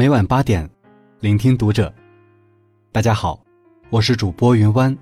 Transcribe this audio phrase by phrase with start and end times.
[0.00, 0.66] 每晚八点，
[1.20, 1.92] 聆听读者。
[2.90, 3.38] 大家好，
[3.90, 4.96] 我是主播云湾，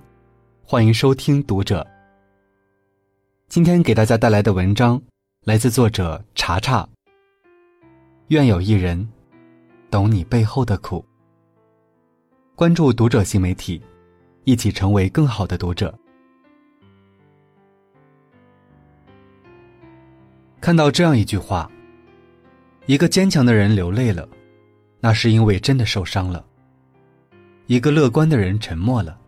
[0.64, 1.86] 欢迎收听读者。
[3.46, 5.00] 今天给大家带来的文章
[5.44, 6.84] 来自作者查查。
[8.30, 9.08] 愿有一人
[9.88, 11.04] 懂你背后的苦。
[12.56, 13.80] 关注读者新媒体，
[14.42, 15.96] 一起成为更好的读者。
[20.60, 21.70] 看到这样一句话：
[22.86, 24.28] 一个坚强的人流泪了。
[25.00, 26.44] 那是因为真的受伤了。
[27.66, 29.18] 一个乐观的人沉默了，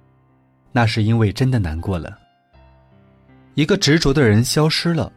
[0.72, 2.18] 那是因为真的难过了。
[3.54, 5.12] 一个执着的人消失了，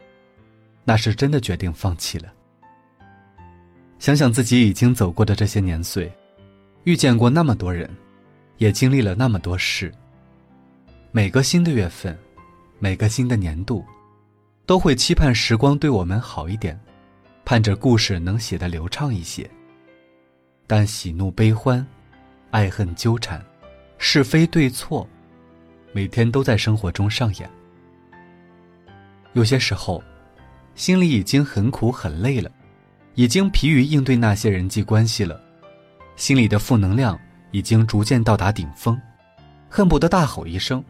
[0.84, 2.32] 那是真的决定放弃了。
[3.98, 6.12] 想想自己已经走过的这些年岁，
[6.82, 7.88] 遇见过那么多人，
[8.58, 9.90] 也经历了那么多事。
[11.10, 12.18] 每个新的月份，
[12.78, 13.82] 每个新的年度，
[14.66, 16.78] 都会期盼时光对我们好一点，
[17.44, 19.48] 盼着故事能写得流畅一些。
[20.66, 21.86] 但喜怒悲欢，
[22.50, 23.44] 爱恨纠缠，
[23.98, 25.06] 是非对错，
[25.92, 27.48] 每天都在生活中上演。
[29.34, 30.02] 有些时候，
[30.74, 32.50] 心里已经很苦很累了，
[33.14, 35.40] 已经疲于应对那些人际关系了，
[36.16, 37.18] 心里的负能量
[37.50, 39.00] 已经逐渐到达顶峰，
[39.68, 40.82] 恨不得大吼一声，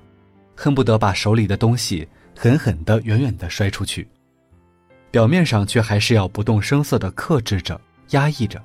[0.55, 2.07] 恨不得把手里的东西
[2.37, 4.07] 狠狠的、远远的摔出去。
[5.11, 8.63] 表面上却还是要不动声色的克制着、压抑着。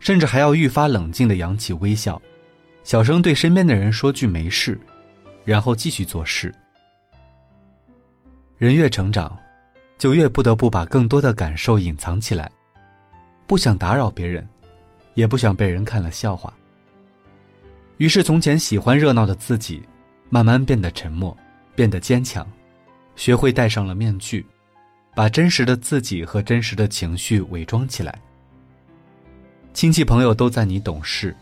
[0.00, 2.20] 甚至还要愈发冷静的扬起微笑，
[2.84, 4.78] 小声对身边的人说句没事，
[5.44, 6.54] 然后继续做事。
[8.56, 9.36] 人越成长，
[9.98, 12.50] 就越不得不把更多的感受隐藏起来，
[13.46, 14.46] 不想打扰别人，
[15.14, 16.52] 也不想被人看了笑话。
[17.98, 19.82] 于是，从前喜欢热闹的自己，
[20.30, 21.36] 慢慢变得沉默，
[21.74, 22.46] 变得坚强，
[23.16, 24.46] 学会戴上了面具，
[25.14, 28.16] 把真实的自己和真实的情绪伪装起来。
[29.78, 31.32] 亲戚朋友都在你懂事，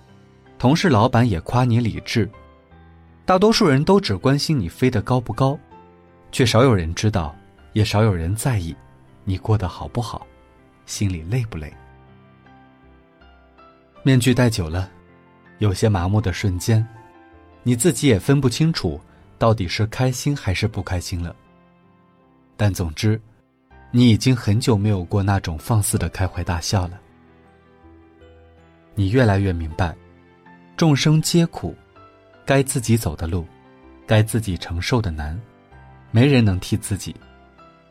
[0.58, 2.30] 同事老板也夸你理智，
[3.24, 5.58] 大多数人都只关心你飞得高不高，
[6.30, 7.34] 却少有人知道，
[7.72, 8.76] 也少有人在意，
[9.24, 10.26] 你过得好不好，
[10.84, 11.72] 心里累不累。
[14.02, 14.90] 面具戴久了，
[15.56, 16.86] 有些麻木的瞬间，
[17.62, 19.00] 你自己也分不清楚
[19.38, 21.34] 到底是开心还是不开心了。
[22.54, 23.18] 但总之，
[23.90, 27.00] 你已经很久没有过那种放肆的开怀大笑了。
[28.98, 29.94] 你越来越明白，
[30.74, 31.76] 众生皆苦，
[32.46, 33.46] 该自己走的路，
[34.06, 35.38] 该自己承受的难，
[36.10, 37.14] 没人能替自己，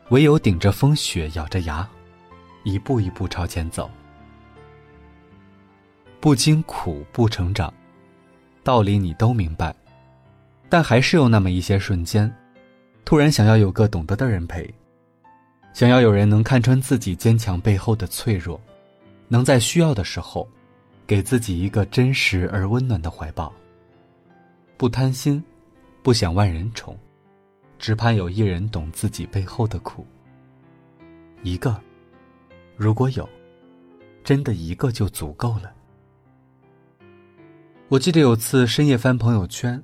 [0.08, 1.88] 唯有顶着风雪，咬着牙，
[2.64, 3.88] 一步一步朝前走。
[6.18, 7.72] 不经苦不成长，
[8.64, 9.72] 道理你都明白，
[10.68, 12.28] 但还是有那么一些瞬间，
[13.04, 14.68] 突然想要有个懂得的人陪，
[15.72, 18.60] 想要有人能看穿自己坚强背后的脆弱，
[19.28, 20.44] 能在需要的时候。
[21.06, 23.52] 给自己一个真实而温暖的怀抱。
[24.76, 25.42] 不贪心，
[26.02, 26.98] 不想万人宠，
[27.78, 30.04] 只盼有一人懂自己背后的苦。
[31.42, 31.80] 一个，
[32.76, 33.28] 如果有，
[34.24, 35.72] 真的一个就足够了。
[37.88, 39.80] 我记得有次深夜翻朋友圈，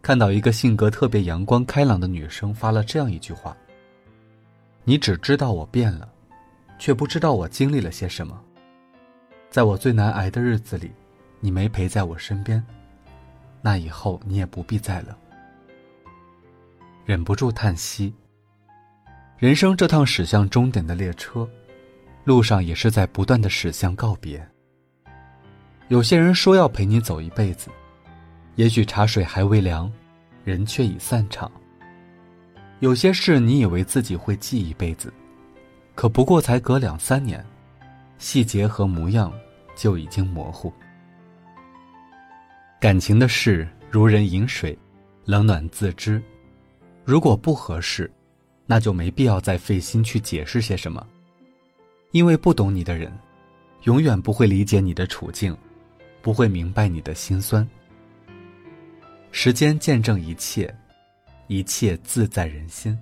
[0.00, 3.56] 看到一个性格特别阳光开朗的女生发了这样一句话
[4.84, 6.08] ：“你只知道我变了，
[6.78, 8.40] 却不知道我经历了些什么。”
[9.52, 10.90] 在我最难挨的日子里，
[11.38, 12.64] 你没陪在我身边，
[13.60, 15.14] 那以后你也不必在了。
[17.04, 18.14] 忍不住叹息。
[19.36, 21.46] 人生这趟驶向终点的列车，
[22.24, 24.42] 路上也是在不断的驶向告别。
[25.88, 27.68] 有些人说要陪你走一辈子，
[28.54, 29.92] 也许茶水还未凉，
[30.46, 31.52] 人却已散场。
[32.80, 35.12] 有些事你以为自己会记一辈子，
[35.94, 37.44] 可不过才隔两三年。
[38.18, 39.32] 细节和模样
[39.74, 40.72] 就已经模糊。
[42.80, 44.76] 感情的事如人饮水，
[45.24, 46.22] 冷暖自知。
[47.04, 48.10] 如果不合适，
[48.66, 51.06] 那就没必要再费心去解释些什么。
[52.10, 53.12] 因为不懂你的人，
[53.82, 55.56] 永远不会理解你的处境，
[56.20, 57.68] 不会明白你的心酸。
[59.30, 60.74] 时间见证一切，
[61.46, 62.98] 一切自在人心。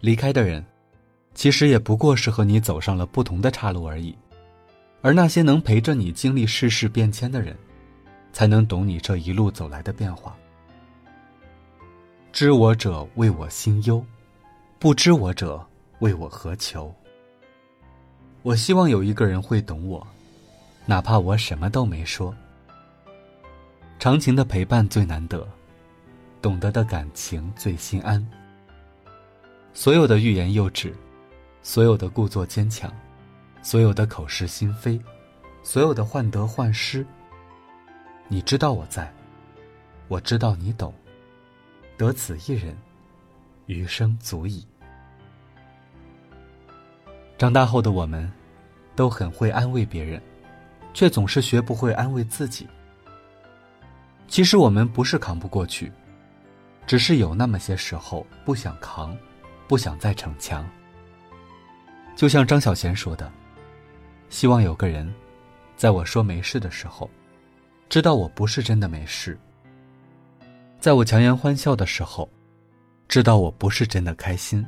[0.00, 0.64] 离开的人。
[1.34, 4.16] 其实也不过是和你走上了不同的岔路而已，
[5.02, 7.56] 而那些能陪着你经历世事变迁的人，
[8.32, 10.36] 才能懂你这一路走来的变化。
[12.32, 14.04] 知我者为我心忧，
[14.78, 15.64] 不知我者
[16.00, 16.94] 为我何求。
[18.42, 20.06] 我希望有一个人会懂我，
[20.84, 22.34] 哪怕我什么都没说。
[23.98, 25.48] 长情的陪伴最难得，
[26.42, 28.24] 懂得的感情最心安。
[29.72, 30.94] 所有的欲言又止。
[31.62, 32.92] 所有的故作坚强，
[33.66, 34.96] 所有的口是心非，
[35.64, 37.04] 所有的患得患失。
[38.28, 39.12] 你知道我在，
[40.06, 40.94] 我知道你懂，
[41.96, 42.78] 得此一人，
[43.66, 44.64] 余生足矣。
[47.36, 48.32] 长大后的我们，
[48.94, 50.22] 都很会安慰别人，
[50.94, 52.68] 却总是学不会安慰自己。
[54.28, 55.90] 其实我们不是扛不过去，
[56.86, 59.18] 只是有那么些时候不想扛，
[59.66, 60.64] 不想再逞强。
[62.14, 63.28] 就像张小娴说的。
[64.28, 65.12] 希望有个人，
[65.76, 67.08] 在我说没事的时候，
[67.88, 69.34] 知道我不是真的没事；
[70.80, 72.28] 在我强颜欢笑的时候，
[73.08, 74.64] 知道我不是真的开心。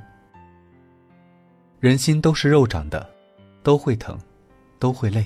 [1.81, 3.09] 人心都是肉长的，
[3.63, 4.19] 都会疼，
[4.79, 5.25] 都会累，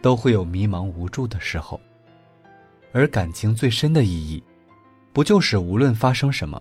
[0.00, 1.80] 都会有迷茫无助的时候。
[2.92, 4.42] 而感情最深的意义，
[5.12, 6.60] 不就是无论发生什么，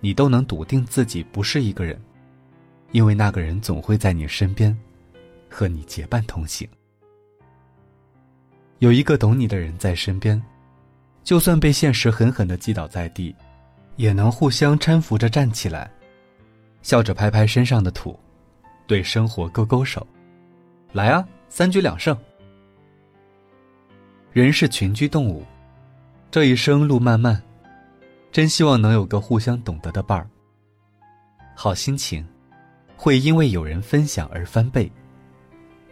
[0.00, 2.00] 你都能笃定自己不是一个人，
[2.92, 4.76] 因为那个人总会在你身边。
[5.50, 6.66] 和你结伴同行，
[8.78, 10.40] 有一个懂你的人在身边，
[11.24, 13.34] 就算被现实狠狠的击倒在地，
[13.96, 15.90] 也能互相搀扶着站起来，
[16.80, 18.18] 笑着拍拍身上的土，
[18.86, 20.06] 对生活勾勾手，
[20.92, 22.16] 来啊，三局两胜。
[24.32, 25.44] 人是群居动物，
[26.30, 27.42] 这一生路漫漫，
[28.30, 30.30] 真希望能有个互相懂得的伴儿。
[31.56, 32.24] 好心情，
[32.96, 34.90] 会因为有人分享而翻倍。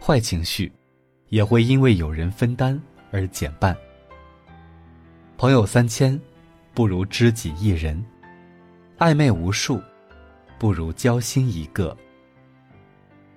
[0.01, 0.71] 坏情绪，
[1.27, 2.79] 也会因为有人分担
[3.11, 3.75] 而减半。
[5.37, 6.19] 朋友三千，
[6.73, 8.01] 不如知己一人；
[8.97, 9.81] 暧昧无数，
[10.57, 11.95] 不如交心一个。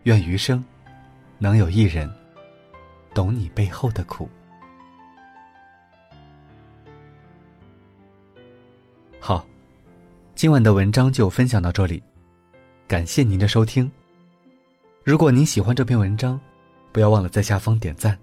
[0.04, 0.64] 愿余生，
[1.38, 2.10] 能有一人，
[3.12, 4.28] 懂你背后的苦。
[9.20, 9.46] 好，
[10.34, 12.02] 今晚的文章就分享到这里，
[12.88, 13.90] 感谢您的收听。
[15.04, 16.40] 如果您喜欢这篇文章，
[16.92, 18.16] 不要忘了在下方点赞。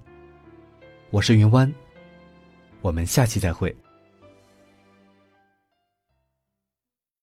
[1.10, 1.74] 我是云湾，
[2.81, 3.75] 我们下期再会。